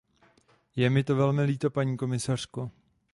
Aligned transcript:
Je 0.75 0.89
mi 0.89 1.03
to 1.03 1.15
velmi 1.15 1.43
líto, 1.43 1.69
paní 1.69 1.97
komisařko. 1.97 2.71